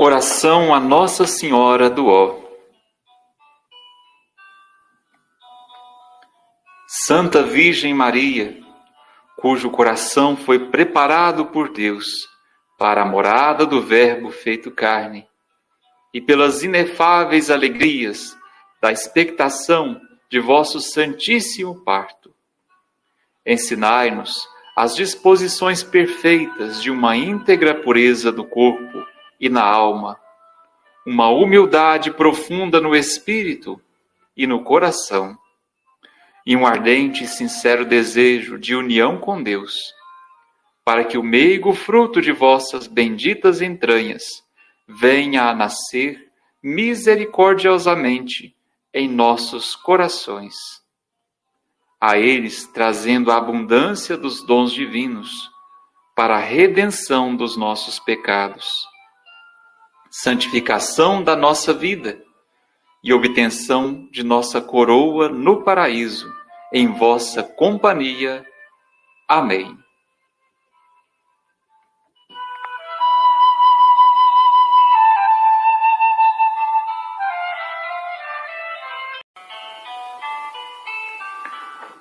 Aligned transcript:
Oração 0.00 0.72
a 0.72 0.78
Nossa 0.78 1.26
Senhora 1.26 1.90
do 1.90 2.06
Ó. 2.06 2.38
Santa 6.86 7.42
Virgem 7.42 7.92
Maria, 7.92 8.56
cujo 9.36 9.68
coração 9.68 10.36
foi 10.36 10.68
preparado 10.68 11.46
por 11.46 11.72
Deus 11.72 12.06
para 12.78 13.02
a 13.02 13.04
morada 13.04 13.66
do 13.66 13.82
Verbo 13.82 14.30
feito 14.30 14.70
carne, 14.70 15.26
e 16.14 16.20
pelas 16.20 16.62
inefáveis 16.62 17.50
alegrias 17.50 18.38
da 18.80 18.92
expectação 18.92 20.00
de 20.30 20.38
vosso 20.38 20.78
Santíssimo 20.78 21.82
Parto, 21.82 22.32
ensinai-nos 23.44 24.46
as 24.76 24.94
disposições 24.94 25.82
perfeitas 25.82 26.80
de 26.80 26.88
uma 26.88 27.16
íntegra 27.16 27.74
pureza 27.74 28.30
do 28.30 28.44
corpo 28.44 29.04
e 29.40 29.48
na 29.48 29.62
alma, 29.62 30.18
uma 31.06 31.28
humildade 31.28 32.10
profunda 32.10 32.80
no 32.80 32.94
espírito 32.94 33.80
e 34.36 34.46
no 34.46 34.62
coração, 34.62 35.38
e 36.44 36.56
um 36.56 36.66
ardente 36.66 37.24
e 37.24 37.28
sincero 37.28 37.84
desejo 37.84 38.58
de 38.58 38.74
união 38.74 39.18
com 39.18 39.42
Deus, 39.42 39.92
para 40.84 41.04
que 41.04 41.18
o 41.18 41.22
meigo 41.22 41.72
fruto 41.72 42.20
de 42.20 42.32
vossas 42.32 42.86
benditas 42.86 43.60
entranhas 43.62 44.42
venha 44.86 45.44
a 45.44 45.54
nascer 45.54 46.30
misericordiosamente 46.62 48.54
em 48.92 49.08
nossos 49.08 49.76
corações. 49.76 50.54
A 52.00 52.18
eles 52.18 52.66
trazendo 52.66 53.30
a 53.30 53.36
abundância 53.36 54.16
dos 54.16 54.42
dons 54.42 54.72
divinos 54.72 55.30
para 56.14 56.36
a 56.36 56.40
redenção 56.40 57.34
dos 57.36 57.56
nossos 57.56 57.98
pecados 57.98 58.66
santificação 60.10 61.22
da 61.22 61.36
nossa 61.36 61.72
vida 61.72 62.22
e 63.02 63.12
obtenção 63.12 64.08
de 64.10 64.22
nossa 64.22 64.60
coroa 64.60 65.28
no 65.28 65.62
paraíso, 65.62 66.32
em 66.72 66.88
vossa 66.88 67.42
companhia. 67.42 68.44
Amém. 69.28 69.76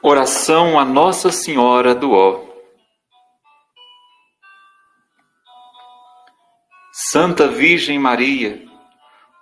Oração 0.02 0.80
a 0.80 0.86
Nossa 0.86 1.32
Senhora 1.32 1.94
do 1.94 2.12
Ó. 2.12 2.47
Santa 7.00 7.48
Virgem 7.48 8.00
Maria, 8.00 8.66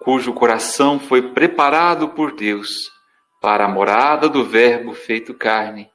cujo 0.02 0.34
coração 0.34 1.00
foi 1.00 1.31
preparado 1.31 2.09
por 2.09 2.36
Deus 2.36 2.92
para 3.42 3.64
a 3.64 3.67
morada 3.70 4.28
do 4.28 4.44
Verbo 4.44 4.94
feito 4.94 5.34
carne, 5.34 5.89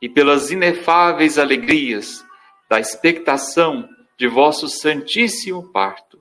e 0.00 0.08
pelas 0.08 0.50
inefáveis 0.50 1.36
alegrias 1.36 2.24
da 2.66 2.80
expectação 2.80 3.86
de 4.16 4.26
vosso 4.26 4.68
Santíssimo 4.68 5.70
Parto, 5.70 6.18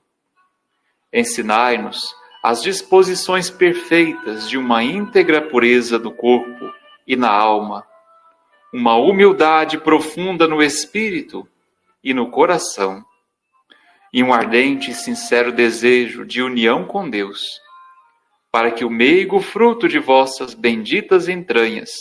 ensinai-nos 1.14 2.14
as 2.44 2.62
disposições 2.62 3.50
perfeitas 3.50 4.50
de 4.50 4.58
uma 4.58 4.84
íntegra 4.84 5.42
pureza 5.42 5.98
do 5.98 6.12
corpo 6.12 6.70
e 7.08 7.16
na 7.16 7.32
alma, 7.32 7.88
uma 8.74 8.98
humildade 8.98 9.78
profunda 9.78 10.50
no 10.50 10.62
espírito 10.62 11.48
e 12.04 12.14
no 12.14 12.30
coração 12.30 13.06
e 14.12 14.24
um 14.24 14.34
ardente 14.34 14.92
e 14.92 14.96
sincero 14.96 15.52
desejo 15.52 16.26
de 16.26 16.42
união 16.42 16.86
com 16.86 17.10
Deus, 17.10 17.42
para 18.52 18.72
que 18.72 18.84
o 18.84 18.90
meigo 18.90 19.40
fruto 19.40 19.88
de 19.88 20.00
vossas 20.00 20.54
benditas 20.54 21.28
entranhas 21.28 21.92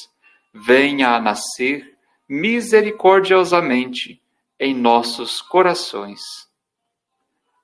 venha 0.53 1.11
a 1.11 1.21
nascer 1.21 1.95
misericordiosamente 2.29 4.21
em 4.59 4.75
nossos 4.75 5.41
corações. 5.43 6.21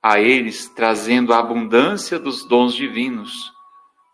A 0.03 0.21
eles 0.21 0.69
trazendo 0.69 1.33
a 1.33 1.39
abundância 1.39 2.19
dos 2.19 2.47
dons 2.47 2.75
divinos 2.75 3.33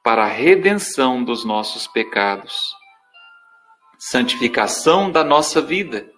para 0.05 0.25
a 0.25 0.29
redenção 0.29 1.23
dos 1.23 1.45
nossos 1.45 1.87
pecados, 1.89 2.55
santificação 3.99 5.11
da 5.11 5.23
nossa 5.23 5.61
vida 5.61 6.11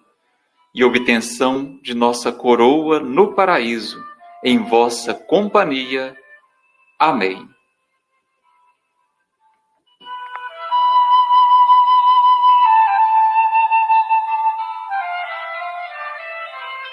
e 0.73 0.83
obtenção 0.83 1.79
de 1.81 1.93
nossa 1.93 2.31
coroa 2.31 2.99
no 2.99 3.33
paraíso, 3.33 4.03
em 4.43 4.57
vossa 4.57 5.13
companhia. 5.13 6.15
Amém. 6.99 7.47